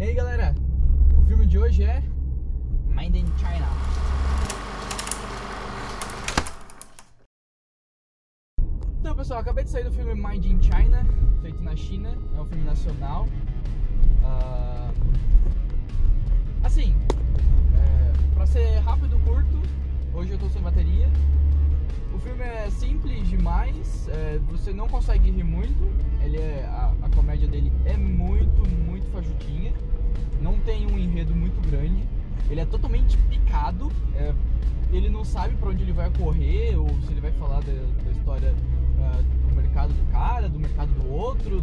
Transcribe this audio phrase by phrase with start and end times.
[0.00, 0.54] E aí galera,
[1.14, 2.02] o filme de hoje é
[2.86, 3.68] Mind in China.
[8.98, 11.06] Então pessoal, acabei de sair do filme Mind in China,
[11.42, 13.28] feito na China, é um filme nacional.
[14.24, 14.90] Ah,
[16.64, 16.94] assim,
[17.76, 19.60] é, pra ser rápido e curto,
[20.14, 21.10] hoje eu tô sem bateria.
[22.14, 25.84] O filme é simples demais, é, você não consegue rir muito,
[26.24, 28.99] ele é, a, a comédia dele é muito, muito
[31.70, 32.04] grande,
[32.50, 34.34] ele é totalmente picado, é,
[34.92, 37.72] ele não sabe pra onde ele vai correr, ou se ele vai falar da,
[38.04, 38.52] da história
[39.00, 41.62] ah, do mercado do cara, do mercado do outro,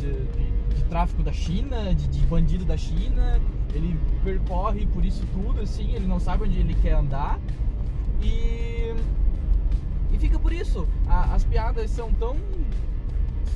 [0.00, 3.38] de, de- de tráfico da China, de, de bandido da China,
[3.74, 7.38] ele percorre por isso tudo, assim, ele não sabe onde ele quer andar,
[8.22, 8.94] e
[10.14, 10.86] e fica por isso.
[11.06, 12.36] A- as piadas são tão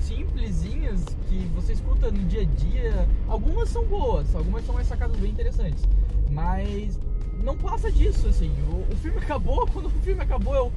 [0.03, 3.09] simplesinhas que você escuta no dia a dia.
[3.29, 5.85] Algumas são boas, algumas são umas sacadas bem interessantes.
[6.31, 6.99] Mas
[7.43, 8.53] não passa disso, assim.
[8.71, 10.73] O, o filme acabou, quando o filme acabou, eu.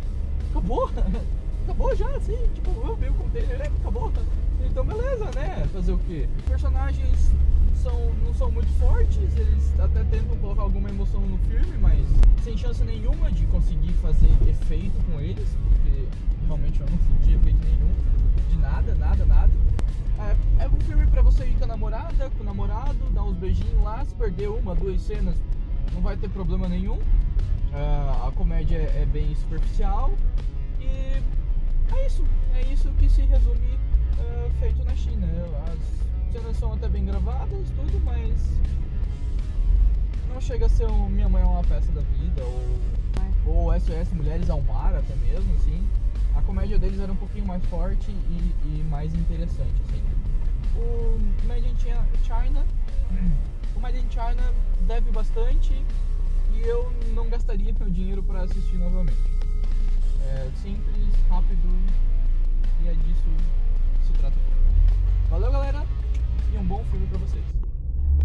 [0.51, 0.89] Acabou?
[1.65, 3.65] Acabou já, assim, tipo, eu vi o container, né?
[3.79, 4.11] acabou.
[4.65, 5.67] Então beleza, né?
[5.71, 6.27] Fazer o quê?
[6.39, 7.31] Os personagens
[7.75, 11.99] são, não são muito fortes, eles até tentam colocar alguma emoção no filme, mas
[12.43, 16.07] sem chance nenhuma de conseguir fazer efeito com eles, porque
[16.45, 17.88] realmente eu não senti efeito nenhum,
[22.09, 25.35] namorada, com o namorado, dar uns beijinhos lá, se perder uma, duas cenas,
[25.93, 26.99] não vai ter problema nenhum.
[27.73, 30.11] Ah, a comédia é, é bem superficial
[30.79, 32.23] e é isso,
[32.55, 33.77] é isso que se resume
[34.19, 35.27] ah, feito na China.
[35.67, 38.59] As cenas são até bem gravadas, tudo, mas
[40.29, 44.13] não chega a ser um Minha Mãe é uma Peça da Vida ou, ou SOS
[44.13, 45.87] Mulheres ao Mar até mesmo, assim.
[46.35, 50.03] A comédia deles era um pouquinho mais forte e, e mais interessante, assim.
[50.75, 51.67] O Made
[54.99, 55.73] leve bastante
[56.53, 59.17] e eu não gastaria meu dinheiro para assistir novamente.
[60.25, 61.69] É simples, rápido
[62.83, 63.29] e é disso